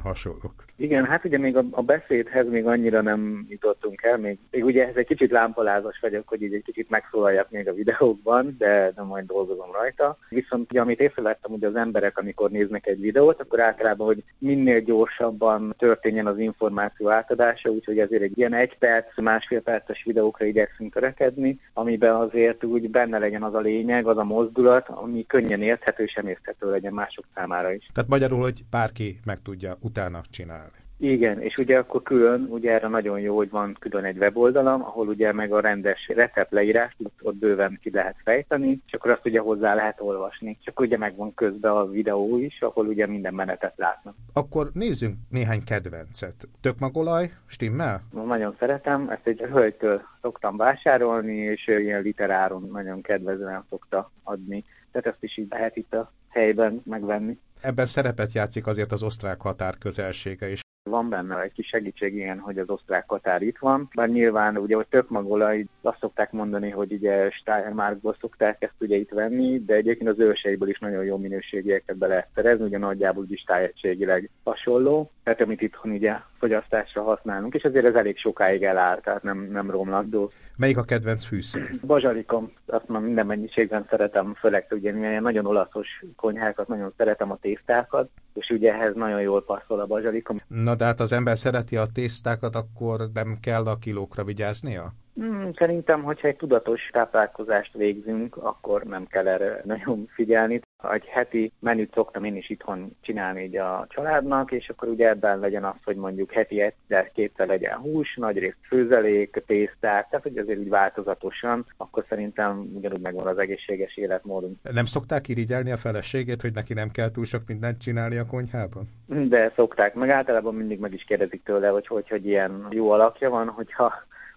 hasonlók. 0.00 0.64
Igen, 0.76 1.04
hát 1.04 1.24
ugye 1.24 1.38
még 1.38 1.56
a, 1.56 1.64
a 1.70 1.82
beszédhez 1.82 2.48
még 2.48 2.66
annyira 2.66 3.00
nem 3.00 3.46
jutottunk 3.48 4.02
el, 4.02 4.18
még, 4.18 4.38
még 4.50 4.64
ugye 4.64 4.88
ez 4.88 4.96
egy 4.96 5.06
kicsit 5.06 5.30
lámpalázas 5.30 5.98
vagyok, 6.00 6.28
hogy 6.28 6.42
így 6.42 6.54
egy 6.54 6.62
kicsit 6.62 6.90
megszólaljak 6.90 7.50
még 7.50 7.68
a 7.68 7.72
videókban, 7.72 8.54
de, 8.58 8.92
de 8.94 9.02
majd 9.02 9.26
dolgozom 9.26 9.72
rajta. 9.72 10.18
Viszont 10.36 10.70
ugye, 10.70 10.80
amit 10.80 11.00
észrevettem, 11.00 11.50
hogy 11.50 11.64
az 11.64 11.76
emberek, 11.76 12.18
amikor 12.18 12.50
néznek 12.50 12.86
egy 12.86 13.00
videót, 13.00 13.40
akkor 13.40 13.60
általában, 13.60 14.06
hogy 14.06 14.24
minél 14.38 14.80
gyorsabban 14.80 15.74
történjen 15.78 16.26
az 16.26 16.38
információ 16.38 17.10
átadása, 17.10 17.70
úgyhogy 17.70 17.98
ezért 17.98 18.22
egy 18.22 18.38
ilyen 18.38 18.54
egy 18.54 18.78
perc, 18.78 19.20
másfél 19.20 19.60
perces 19.60 20.02
videókra 20.04 20.44
igyekszünk 20.44 20.92
törekedni, 20.92 21.60
amiben 21.72 22.14
azért 22.14 22.64
úgy 22.64 22.90
benne 22.90 23.18
legyen 23.18 23.42
az 23.42 23.54
a 23.54 23.60
lényeg, 23.60 24.06
az 24.06 24.18
a 24.18 24.24
mozdulat, 24.24 24.88
ami 24.88 25.26
könnyen 25.26 25.62
érthető 25.62 26.02
és 26.02 26.14
emészthető 26.14 26.70
legyen 26.70 26.92
mások 26.92 27.24
számára 27.34 27.72
is. 27.72 27.88
Tehát 27.94 28.10
magyarul, 28.10 28.40
hogy 28.40 28.64
bárki 28.70 29.18
meg 29.24 29.42
tudja 29.42 29.76
utána 29.80 30.20
csinálni. 30.30 30.85
Igen, 30.98 31.40
és 31.40 31.56
ugye 31.56 31.78
akkor 31.78 32.02
külön, 32.02 32.46
ugye 32.50 32.72
erre 32.72 32.88
nagyon 32.88 33.20
jó, 33.20 33.36
hogy 33.36 33.50
van 33.50 33.76
külön 33.80 34.04
egy 34.04 34.18
weboldalam, 34.18 34.82
ahol 34.82 35.08
ugye 35.08 35.32
meg 35.32 35.52
a 35.52 35.60
rendes 35.60 36.08
recept 36.14 36.52
leírás, 36.52 36.96
ott 37.22 37.34
bőven 37.34 37.78
ki 37.82 37.90
lehet 37.90 38.16
fejteni, 38.24 38.82
és 38.86 38.92
akkor 38.92 39.10
azt 39.10 39.26
ugye 39.26 39.40
hozzá 39.40 39.74
lehet 39.74 40.00
olvasni. 40.00 40.58
Csak 40.64 40.80
ugye 40.80 40.98
megvan 40.98 41.34
közben 41.34 41.72
a 41.72 41.86
videó 41.86 42.38
is, 42.38 42.60
ahol 42.60 42.86
ugye 42.86 43.06
minden 43.06 43.34
menetet 43.34 43.72
látnak. 43.76 44.14
Akkor 44.32 44.70
nézzünk 44.72 45.14
néhány 45.30 45.64
kedvencet. 45.64 46.48
Tökmagolaj, 46.60 47.30
stimmel? 47.46 48.02
Nagyon 48.26 48.56
szeretem, 48.58 49.08
ezt 49.10 49.26
egy 49.26 49.40
hölgytől 49.40 50.02
szoktam 50.20 50.56
vásárolni, 50.56 51.36
és 51.36 51.66
ilyen 51.66 52.02
literáron 52.02 52.68
nagyon 52.72 53.02
kedvezően 53.02 53.64
szokta 53.68 54.10
adni. 54.22 54.64
Tehát 54.92 55.06
ezt 55.06 55.22
is 55.22 55.36
így 55.36 55.48
lehet 55.50 55.76
itt 55.76 55.94
a 55.94 56.12
helyben 56.28 56.80
megvenni. 56.84 57.38
Ebben 57.60 57.86
szerepet 57.86 58.32
játszik 58.32 58.66
azért 58.66 58.92
az 58.92 59.02
osztrák 59.02 59.40
határ 59.40 59.78
közelsége 59.78 60.50
is. 60.50 60.60
Van 60.88 61.08
benne 61.08 61.40
egy 61.40 61.52
kis 61.52 61.66
segítség 61.66 62.14
ilyen, 62.14 62.38
hogy 62.38 62.58
az 62.58 62.70
osztrák 62.70 63.04
határ 63.08 63.42
itt 63.42 63.58
van, 63.58 63.88
bár 63.94 64.08
nyilván 64.08 64.56
ugye, 64.56 64.74
hogy 64.76 64.86
tök 64.86 65.08
magolaj, 65.08 65.66
azt 65.82 65.98
szokták 65.98 66.32
mondani, 66.32 66.70
hogy 66.70 66.92
ugye 66.92 67.30
Steiermarkból 67.30 68.16
szokták 68.20 68.62
ezt 68.62 68.74
ugye 68.80 68.96
itt 68.96 69.10
venni, 69.10 69.64
de 69.64 69.74
egyébként 69.74 70.10
az 70.10 70.18
őseiből 70.18 70.68
is 70.68 70.78
nagyon 70.78 71.04
jó 71.04 71.16
minőségieket 71.16 71.96
be 71.96 72.06
lehet 72.06 72.28
szerezni, 72.34 72.64
ugye 72.64 72.78
nagyjából 72.78 73.26
is 73.28 73.42
tájegységileg 73.42 74.30
hasonló, 74.44 75.10
tehát 75.22 75.40
amit 75.40 75.62
itthon 75.62 75.90
ugye 75.90 76.16
fogyasztásra 76.46 77.02
használunk, 77.02 77.54
és 77.54 77.64
azért 77.64 77.84
ez 77.84 77.94
elég 77.94 78.18
sokáig 78.18 78.62
eláll, 78.62 79.00
tehát 79.00 79.22
nem, 79.22 79.38
nem 79.52 79.70
romlakdó. 79.70 80.30
Melyik 80.56 80.76
a 80.76 80.82
kedvenc 80.82 81.24
fűszer? 81.24 81.62
Bazsalikom, 81.86 82.52
azt 82.66 82.88
már 82.88 83.00
minden 83.00 83.26
mennyiségben 83.26 83.86
szeretem, 83.90 84.34
főleg 84.34 84.66
ugye 84.70 84.92
ilyen 84.92 85.22
nagyon 85.22 85.46
olaszos 85.46 86.04
konyhákat, 86.16 86.68
nagyon 86.68 86.92
szeretem 86.96 87.30
a 87.30 87.38
tésztákat, 87.40 88.08
és 88.34 88.50
ugye 88.50 88.72
ehhez 88.72 88.94
nagyon 88.94 89.20
jól 89.20 89.44
passzol 89.44 89.80
a 89.80 89.86
bazsalikom. 89.86 90.40
Na 90.48 90.74
de 90.74 90.84
hát 90.84 91.00
az 91.00 91.12
ember 91.12 91.38
szereti 91.38 91.76
a 91.76 91.86
tésztákat, 91.94 92.54
akkor 92.54 93.00
nem 93.14 93.38
kell 93.42 93.66
a 93.66 93.76
kilókra 93.76 94.24
vigyáznia? 94.24 94.92
Hmm, 95.16 95.52
szerintem, 95.52 96.02
hogyha 96.02 96.28
egy 96.28 96.36
tudatos 96.36 96.90
táplálkozást 96.92 97.72
végzünk, 97.72 98.36
akkor 98.36 98.82
nem 98.82 99.06
kell 99.06 99.28
erre 99.28 99.60
nagyon 99.64 100.08
figyelni. 100.14 100.60
Egy 100.92 101.04
heti 101.04 101.52
menüt 101.58 101.92
szoktam 101.94 102.24
én 102.24 102.36
is 102.36 102.50
itthon 102.50 102.96
csinálni 103.00 103.42
így 103.42 103.56
a 103.56 103.86
családnak, 103.88 104.52
és 104.52 104.68
akkor 104.68 104.88
ugye 104.88 105.08
ebben 105.08 105.38
legyen 105.38 105.64
az, 105.64 105.74
hogy 105.84 105.96
mondjuk 105.96 106.32
heti 106.32 106.60
egyszer, 106.60 107.10
kétszer 107.12 107.46
legyen 107.46 107.76
hús, 107.76 108.16
nagyrészt 108.16 108.56
főzelék, 108.62 109.42
tészták, 109.46 110.08
tehát 110.08 110.22
hogy 110.22 110.38
azért 110.38 110.58
úgy 110.58 110.68
változatosan, 110.68 111.66
akkor 111.76 112.04
szerintem 112.08 112.70
ugyanúgy 112.74 113.00
megvan 113.00 113.26
az 113.26 113.38
egészséges 113.38 113.96
életmódunk. 113.96 114.56
Nem 114.72 114.86
szokták 114.86 115.28
irigyelni 115.28 115.72
a 115.72 115.76
feleségét, 115.76 116.40
hogy 116.40 116.52
neki 116.52 116.74
nem 116.74 116.90
kell 116.90 117.10
túl 117.10 117.24
sok 117.24 117.42
mindent 117.46 117.80
csinálni 117.80 118.16
a 118.16 118.26
konyhában? 118.26 118.88
De 119.06 119.52
szokták, 119.54 119.94
meg 119.94 120.10
általában 120.10 120.54
mindig 120.54 120.78
meg 120.78 120.92
is 120.92 121.04
kérdezik 121.04 121.42
tőle, 121.42 121.68
hogy 121.68 121.86
hogy, 121.86 122.08
hogy 122.08 122.26
ilyen 122.26 122.66
jó 122.70 122.90
alakja 122.90 123.30
van, 123.30 123.48
hogyha 123.48 123.92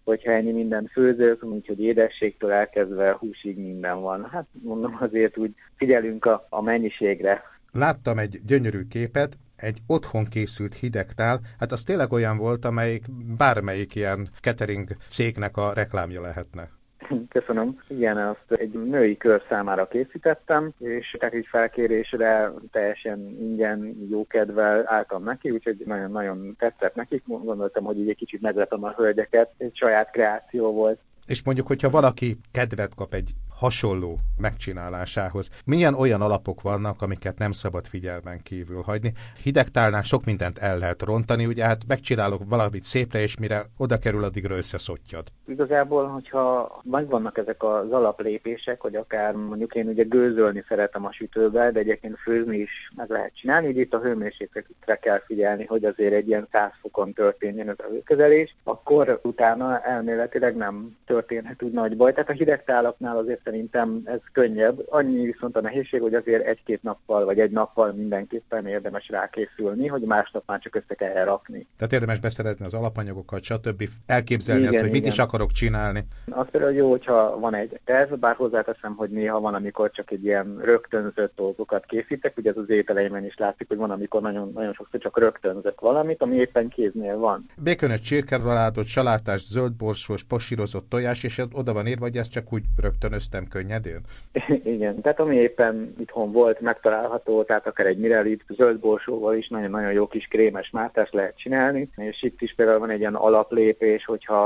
hogyha 0.10 0.32
ennyi 0.32 0.52
minden 0.52 0.90
főzök, 0.92 1.44
úgyhogy 1.44 1.80
édességtől 1.80 2.52
elkezdve 2.52 3.16
húsig 3.20 3.58
minden 3.58 4.02
van. 4.02 4.30
Hát 4.32 4.46
mondom, 4.52 4.98
azért 5.00 5.38
úgy 5.38 5.52
figyelünk 5.76 6.26
a, 6.26 6.48
a 6.50 6.62
mennyiségre. 6.62 7.44
Láttam 7.72 8.18
egy 8.18 8.38
gyönyörű 8.46 8.82
képet, 8.90 9.38
egy 9.56 9.78
otthon 9.88 10.26
készült 10.26 10.74
hidegtál, 10.74 11.40
hát 11.60 11.72
az 11.72 11.84
tényleg 11.84 12.12
olyan 12.12 12.38
volt, 12.38 12.66
amelyik 12.66 13.04
bármelyik 13.38 13.96
ilyen 13.96 14.30
catering 14.42 14.96
cégnek 15.08 15.58
a 15.58 15.74
reklámja 15.74 16.22
lehetne. 16.22 16.79
Köszönöm. 17.30 17.80
Igen, 17.88 18.18
azt 18.18 18.60
egy 18.60 18.72
női 18.72 19.18
kör 19.18 19.42
számára 19.50 19.88
készítettem, 19.88 20.72
és 20.80 21.16
tehát 21.20 21.36
így 21.36 21.48
felkérésre 21.48 22.52
teljesen 22.72 23.20
ingyen, 23.40 24.08
jókedvel 24.10 24.84
álltam 24.86 25.24
neki, 25.24 25.50
úgyhogy 25.50 25.84
nagyon-nagyon 25.86 26.56
tetszett 26.60 26.96
nekik. 26.96 27.24
Gondoltam, 27.26 27.84
hogy 27.84 28.00
így 28.00 28.10
egy 28.10 28.16
kicsit 28.16 28.42
megletem 28.42 28.84
a 28.84 28.94
hölgyeket. 28.98 29.52
Egy 29.58 29.76
saját 29.76 30.12
kreáció 30.12 30.72
volt. 30.74 31.00
És 31.28 31.44
mondjuk, 31.44 31.68
hogyha 31.68 31.90
valaki 31.90 32.38
kedvet 32.52 32.96
kap 32.96 33.14
egy 33.14 33.32
hasonló 33.60 34.18
megcsinálásához. 34.38 35.50
Milyen 35.66 35.94
olyan 35.94 36.22
alapok 36.22 36.62
vannak, 36.62 37.02
amiket 37.02 37.38
nem 37.38 37.52
szabad 37.52 37.86
figyelmen 37.86 38.42
kívül 38.44 38.82
hagyni? 38.82 39.14
Hidegtálnál 39.44 40.02
sok 40.02 40.26
mindent 40.26 40.58
el 40.58 40.78
lehet 40.78 41.02
rontani, 41.02 41.46
ugye 41.46 41.64
hát 41.64 41.82
megcsinálok 41.88 42.42
valamit 42.50 42.84
szépre, 42.84 43.22
és 43.22 43.38
mire 43.38 43.66
oda 43.78 43.98
kerül, 43.98 44.24
addigra 44.24 44.56
összeszottyad. 44.56 45.28
Igazából, 45.48 46.08
hogyha 46.08 46.82
megvannak 46.84 47.38
ezek 47.38 47.64
az 47.64 47.92
alaplépések, 47.92 48.82
hogy 48.82 48.96
akár 48.96 49.34
mondjuk 49.34 49.76
én 49.76 49.88
ugye 49.88 50.04
gőzölni 50.04 50.64
szeretem 50.68 51.06
a 51.06 51.12
sütőbe, 51.12 51.72
de 51.72 51.80
egyébként 51.80 52.18
főzni 52.20 52.58
is 52.58 52.92
meg 52.96 53.10
lehet 53.10 53.36
csinálni, 53.36 53.68
így 53.68 53.78
itt 53.78 53.94
a 53.94 54.00
hőmérsékletre 54.00 54.96
kell 54.96 55.20
figyelni, 55.26 55.66
hogy 55.66 55.86
azért 55.86 56.14
egy 56.14 56.28
ilyen 56.28 56.48
100 56.52 56.72
fokon 56.82 57.14
történjen 57.14 57.70
az 57.70 57.84
előkezelés, 57.84 58.56
akkor 58.64 59.20
utána 59.24 59.82
elméletileg 59.82 60.56
nem 60.56 60.98
történhet 61.06 61.64
úgy 61.64 61.72
nagy 61.72 61.98
baj. 61.98 62.14
Tehát 62.14 62.30
a 62.30 62.34
hidegtálaknál 62.34 63.18
azért 63.18 63.42
szerintem 63.50 64.02
ez 64.06 64.20
könnyebb. 64.32 64.86
Annyi 64.90 65.26
viszont 65.26 65.56
a 65.56 65.62
nehézség, 65.62 66.02
hogy 66.02 66.14
azért 66.14 66.46
egy-két 66.46 66.84
nappal 66.84 67.26
vagy 67.26 67.40
egy 67.40 67.52
nappal 67.52 67.92
mindenképpen 67.92 68.68
érdemes 68.68 69.10
rákészülni, 69.10 69.88
hogy 69.88 70.02
másnap 70.02 70.44
már 70.46 70.60
csak 70.60 70.76
össze 70.76 70.96
kell 70.96 71.24
rakni. 71.24 71.68
Tehát 71.78 71.94
érdemes 71.94 72.20
beszerezni 72.20 72.66
az 72.66 72.74
alapanyagokat, 72.74 73.44
stb. 73.44 73.90
Elképzelni 74.06 74.62
igen, 74.62 74.74
azt, 74.74 74.82
hogy 74.82 74.90
igen. 74.90 75.02
mit 75.02 75.14
is 75.14 75.20
akarok 75.20 75.52
csinálni. 75.52 76.04
Az 76.30 76.48
például 76.52 76.74
jó, 76.74 76.90
hogyha 76.90 77.40
van 77.40 77.56
egy 77.56 77.80
terv, 77.86 78.14
bár 78.14 78.36
hozzáteszem, 78.36 78.96
hogy 78.96 79.10
néha 79.10 79.40
van, 79.40 79.54
amikor 79.54 79.92
csak 79.92 80.12
egy 80.12 80.24
ilyen 80.24 80.60
rögtönzött 80.64 81.36
dolgokat 81.36 81.86
készítek, 81.86 82.38
ugye 82.38 82.50
ez 82.50 82.58
az 82.58 82.70
ételeimen 82.70 83.26
is 83.26 83.38
látszik, 83.38 83.68
hogy 83.68 83.78
van, 83.78 83.92
amikor 83.92 84.22
nagyon, 84.22 84.52
nagyon 84.54 84.74
sokszor 84.74 85.00
csak 85.00 85.20
rögtönzött 85.20 85.80
valamit, 85.80 86.22
ami 86.22 86.36
éppen 86.36 86.68
kéznél 86.68 87.18
van. 87.18 87.46
Békönös 87.56 88.00
csirkeraládot, 88.00 88.86
salátás, 88.86 89.42
zöldborsos, 89.42 90.24
posírozott 90.24 90.90
tojás, 90.90 91.24
és 91.24 91.42
oda 91.52 91.74
van 91.74 91.88
írva, 91.88 92.04
hogy 92.06 92.18
ezt 92.18 92.32
csak 92.32 92.54
úgy 92.54 92.64
rögtönöztem 92.82 93.39
egészen 93.40 93.48
könnyedén? 93.48 94.02
Igen, 94.76 95.02
tehát 95.02 95.20
ami 95.20 95.36
éppen 95.36 95.96
itthon 96.00 96.32
volt, 96.32 96.60
megtalálható, 96.60 97.44
tehát 97.44 97.68
akár 97.68 97.86
egy 97.86 97.98
mirelit 97.98 98.44
zöld 98.50 98.80
borsóval 98.80 99.36
is 99.36 99.48
nagyon-nagyon 99.48 99.92
jó 99.92 100.08
kis 100.08 100.28
krémes 100.28 100.70
mártást 100.70 101.14
lehet 101.14 101.38
csinálni, 101.38 101.90
és 101.96 102.24
itt 102.24 102.42
is 102.42 102.54
például 102.56 102.80
van 102.80 102.90
egy 102.90 103.00
ilyen 103.00 103.16
alaplépés, 103.16 104.06
hogyha 104.06 104.38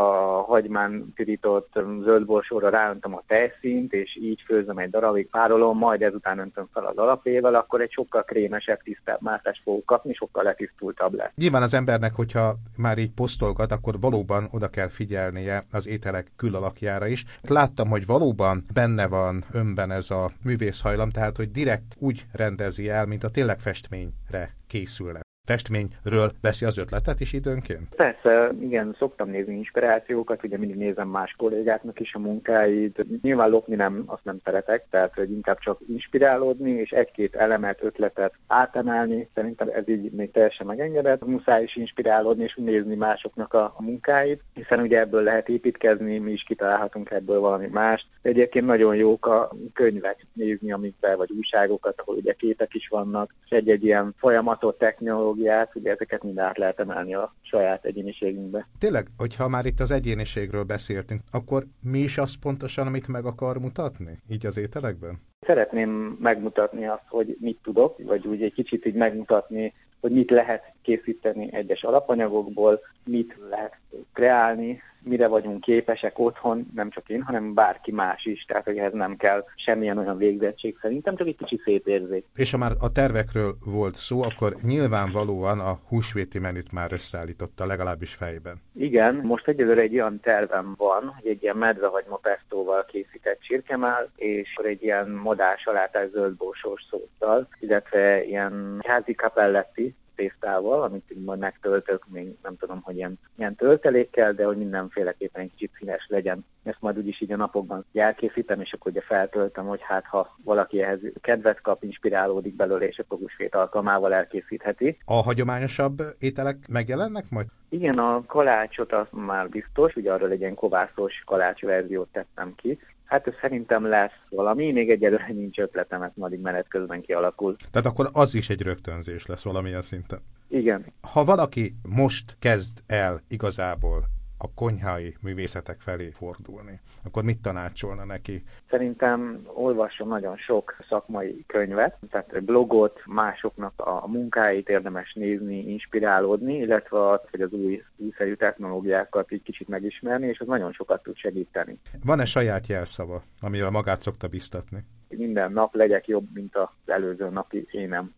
hagymán 0.42 1.12
pirított 1.16 1.80
zöld 2.04 2.26
borsóra 2.26 2.70
ráöntöm 2.70 3.16
a 3.16 3.24
tejszínt, 3.28 3.94
és 3.94 4.18
így 4.22 4.42
főzöm 4.46 4.78
egy 4.78 4.90
darabig, 4.90 5.30
párolom, 5.30 5.78
majd 5.78 6.02
ezután 6.02 6.40
öntöm 6.40 6.68
fel 6.74 6.86
az 6.86 6.98
alapével, 6.98 7.56
akkor 7.56 7.82
egy 7.82 7.92
sokkal 7.92 8.24
krémesebb, 8.24 8.82
tisztább 8.84 9.22
mártást 9.22 9.62
fogok 9.64 9.86
kapni, 9.86 10.14
sokkal 10.14 10.44
letisztultabb 10.44 11.14
lesz. 11.14 11.32
Nyilván 11.36 11.62
az 11.62 11.74
embernek, 11.74 12.14
hogyha 12.16 12.56
már 12.78 12.98
így 12.98 13.12
posztolgat, 13.12 13.72
akkor 13.72 14.00
valóban 14.00 14.48
oda 14.52 14.68
kell 14.68 14.88
figyelnie 14.88 15.66
az 15.72 15.88
ételek 15.88 16.32
külalakjára 16.36 17.08
is. 17.08 17.26
Láttam, 17.42 17.90
hogy 17.90 18.06
valóban 18.06 18.66
be 18.74 18.83
benne 18.84 19.08
van 19.08 19.46
önben 19.52 19.92
ez 19.92 20.10
a 20.10 20.32
művészhajlam, 20.42 21.10
tehát 21.10 21.36
hogy 21.38 21.52
direkt 21.52 21.96
úgy 22.00 22.26
rendezi 22.32 22.90
el, 22.90 23.06
mint 23.06 23.24
a 23.24 23.30
tényleg 23.30 23.60
festményre 23.60 24.56
készülne 24.68 25.23
festményről 25.46 26.32
veszi 26.42 26.66
az 26.66 26.78
ötletet 26.78 27.20
is 27.20 27.34
időnként? 27.34 27.96
Persze, 27.96 28.52
igen, 28.62 28.96
szoktam 28.98 29.30
nézni 29.30 29.56
inspirációkat, 29.56 30.44
ugye 30.44 30.58
mindig 30.58 30.78
nézem 30.78 31.08
más 31.08 31.36
kollégáknak 31.38 32.00
is 32.00 32.14
a 32.14 32.20
munkáit. 32.20 33.06
Nyilván 33.22 33.50
lopni 33.50 33.76
nem, 33.76 34.04
azt 34.06 34.24
nem 34.24 34.40
szeretek, 34.44 34.86
tehát 34.90 35.14
hogy 35.14 35.32
inkább 35.32 35.58
csak 35.60 35.80
inspirálódni, 35.88 36.72
és 36.72 36.92
egy-két 36.92 37.36
elemet, 37.36 37.84
ötletet 37.84 38.34
átemelni, 38.48 39.30
szerintem 39.34 39.70
ez 39.74 39.88
így 39.88 40.12
még 40.12 40.32
teljesen 40.32 40.66
megengedett. 40.66 41.26
Muszáj 41.26 41.64
is 41.64 41.76
inspirálódni 41.76 42.44
és 42.44 42.56
nézni 42.56 42.96
másoknak 42.96 43.54
a, 43.54 43.64
a 43.78 43.82
munkáit, 43.82 44.42
hiszen 44.54 44.80
ugye 44.80 45.00
ebből 45.00 45.24
lehet 45.24 45.50
építkezni, 45.50 46.18
mi 46.18 46.32
is 46.32 46.44
kitalálhatunk 46.44 47.12
ebből 47.12 47.40
valami 47.40 47.68
mást. 47.68 48.08
Egyébként 48.22 48.66
nagyon 48.66 48.96
jók 48.96 49.26
a 49.26 49.52
könyvek 49.74 50.26
nézni, 50.34 50.72
amikben, 50.72 51.18
vagy 51.18 51.32
újságokat, 51.38 52.00
ahol 52.00 52.16
ugye 52.16 52.34
képek 52.34 52.74
is 52.74 52.88
vannak, 52.88 53.34
és 53.46 53.50
egy-egy 53.50 53.84
ilyen 53.84 54.14
folyamatot, 54.18 54.78
technológiát, 54.78 55.33
pszichológiát, 55.34 55.76
ugye 55.76 55.92
ezeket 55.92 56.24
mind 56.24 56.38
át 56.38 56.58
lehet 56.58 56.80
emelni 56.80 57.14
a 57.14 57.36
saját 57.42 57.86
egyéniségünkbe. 57.86 58.68
Tényleg, 58.80 59.08
hogyha 59.18 59.48
már 59.48 59.66
itt 59.66 59.80
az 59.80 59.92
egyéniségről 59.92 60.64
beszéltünk, 60.64 61.22
akkor 61.32 61.64
mi 61.82 62.00
is 62.00 62.18
az 62.18 62.36
pontosan, 62.42 62.88
amit 62.88 63.08
meg 63.08 63.26
akar 63.26 63.58
mutatni, 63.58 64.20
így 64.30 64.46
az 64.46 64.58
ételekben? 64.58 65.22
Szeretném 65.42 66.18
megmutatni 66.20 66.86
azt, 66.86 67.08
hogy 67.08 67.38
mit 67.40 67.60
tudok, 67.64 67.98
vagy 68.04 68.28
úgy 68.28 68.42
egy 68.42 68.54
kicsit 68.54 68.86
így 68.86 68.94
megmutatni, 68.96 69.74
hogy 70.00 70.12
mit 70.12 70.30
lehet 70.30 70.74
készíteni 70.84 71.54
egyes 71.54 71.84
alapanyagokból, 71.84 72.80
mit 73.06 73.36
lehet 73.50 73.78
kreálni, 74.14 74.82
mire 75.04 75.28
vagyunk 75.28 75.62
képesek 75.62 76.20
otthon, 76.20 76.68
nem 76.76 76.90
csak 76.90 77.10
én, 77.10 77.22
hanem 77.22 77.54
bárki 77.54 77.92
más 77.92 78.26
is, 78.26 78.46
tehát 78.46 78.64
hogy 78.64 78.78
ehhez 78.78 78.94
nem 78.94 79.16
kell 79.16 79.46
semmilyen 79.56 79.98
olyan 79.98 80.18
végzettség 80.18 80.78
szerintem, 80.82 81.16
csak 81.16 81.28
egy 81.28 81.36
kicsi 81.36 81.62
szétérzék. 81.64 82.26
És 82.36 82.52
ha 82.52 82.58
már 82.58 82.72
a 82.80 82.92
tervekről 82.92 83.54
volt 83.66 83.96
szó, 83.96 84.22
akkor 84.22 84.54
nyilvánvalóan 84.62 85.60
a 85.60 85.80
húsvéti 85.88 86.40
menüt 86.40 86.72
már 86.72 86.92
összeállította, 86.92 87.66
legalábbis 87.66 88.14
fejben. 88.14 88.62
Igen, 88.76 89.16
most 89.16 89.48
egyelőre 89.48 89.82
egy 89.82 89.94
olyan 89.94 90.20
tervem 90.20 90.74
van, 90.78 91.14
hogy 91.22 91.32
egy 91.32 91.44
ilyen 91.44 91.58
medve 91.58 91.88
vagy 91.88 92.06
pestóval 92.22 92.86
készített 92.86 93.40
csirkemál, 93.40 94.12
és 94.16 94.56
egy 94.64 94.84
ilyen 94.84 95.10
modás 95.10 95.66
alátás 95.66 96.10
zöldbósós 96.10 96.82
szóttal, 96.90 97.48
illetve 97.60 98.24
ilyen 98.24 98.80
házi 98.88 99.14
kapelletti, 99.14 99.96
tésztával, 100.16 100.82
amit 100.84 101.26
majd 101.26 101.40
megtöltök, 101.40 102.06
még 102.08 102.36
nem 102.44 102.58
tudom, 102.58 102.82
hogy 102.82 102.96
ilyen, 102.96 103.20
ilyen 103.38 103.56
töltelékkel, 103.56 104.34
de 104.34 104.46
hogy 104.46 104.58
mindenféleképpen 104.58 105.42
egy 105.42 105.50
kicsit 105.50 105.72
színes 105.78 106.06
legyen. 106.10 106.46
Ezt 106.64 106.82
majd 106.82 106.98
úgyis 106.98 107.22
így 107.22 107.32
a 107.32 107.36
napokban 107.36 107.86
elkészítem, 107.94 108.62
és 108.62 108.74
akkor 108.74 108.92
ugye 108.92 109.02
feltöltöm, 109.02 109.66
hogy 109.66 109.82
hát 109.82 110.06
ha 110.06 110.38
valaki 110.44 110.82
ehhez 110.82 111.00
kedvet 111.22 111.62
kap, 111.62 111.84
inspirálódik 111.84 112.56
belőle, 112.56 112.88
és 112.88 113.00
akkor 113.00 113.18
húsvét 113.18 113.56
alkalmával 113.56 114.14
elkészítheti. 114.14 114.98
A 115.06 115.14
hagyományosabb 115.14 116.02
ételek 116.20 116.58
megjelennek 116.70 117.30
majd? 117.30 117.46
Igen, 117.70 117.98
a 117.98 118.24
kalácsot 118.26 118.94
az 118.94 119.08
már 119.10 119.50
biztos, 119.50 119.96
ugye 119.96 120.14
arról 120.14 120.30
egy 120.30 120.40
ilyen 120.40 120.56
kovászos 120.56 121.24
kalács 121.26 121.62
verziót 121.62 122.08
tettem 122.12 122.54
ki, 122.56 122.80
Hát 123.06 123.28
ez 123.28 123.34
szerintem 123.42 123.86
lesz 123.86 124.12
valami, 124.30 124.72
még 124.72 124.90
egyelőre 124.90 125.28
nincs 125.34 125.60
ötletem, 125.60 126.02
ez 126.02 126.12
majd 126.16 126.42
menet 126.42 126.68
közben 126.68 127.02
kialakul. 127.02 127.56
Tehát 127.72 127.88
akkor 127.88 128.10
az 128.14 128.36
is 128.36 128.50
egy 128.50 128.62
rögtönzés 128.62 129.26
lesz 129.26 129.44
valamilyen 129.44 129.82
szinten. 129.82 130.20
Igen. 130.48 130.86
Ha 131.02 131.24
valaki 131.24 131.76
most 131.90 132.36
kezd 132.40 132.80
el 132.88 133.20
igazából 133.28 134.04
a 134.44 134.52
konyhai 134.56 135.16
művészetek 135.22 135.80
felé 135.80 136.10
fordulni, 136.10 136.80
akkor 137.04 137.24
mit 137.24 137.42
tanácsolna 137.42 138.06
neki? 138.06 138.44
Szerintem 138.70 139.42
olvasson 139.54 140.08
nagyon 140.08 140.38
sok 140.38 140.76
szakmai 140.90 141.44
könyvet, 141.48 141.98
tehát 142.10 142.44
blogot, 142.44 143.02
másoknak 143.06 143.74
a 143.76 144.08
munkáit 144.08 144.70
érdemes 144.70 145.14
nézni, 145.14 145.58
inspirálódni, 145.58 146.58
illetve 146.58 147.10
az, 147.10 147.20
hogy 147.32 147.42
az 147.42 147.52
új 147.52 147.84
újszerű 147.96 148.34
technológiákat 148.34 149.32
így 149.32 149.44
kicsit 149.44 149.68
megismerni, 149.68 150.28
és 150.28 150.40
az 150.40 150.48
nagyon 150.48 150.72
sokat 150.72 151.04
tud 151.04 151.16
segíteni. 151.16 151.80
Van-e 152.06 152.26
saját 152.26 152.68
jelszava, 152.68 153.24
amivel 153.42 153.70
magát 153.70 154.02
szokta 154.02 154.28
biztatni? 154.28 154.84
Minden 155.10 155.52
nap 155.52 155.76
legyek 155.76 156.08
jobb, 156.08 156.28
mint 156.34 156.56
az 156.56 156.70
előző 156.86 157.30
napi 157.30 157.68
énem. 157.72 158.14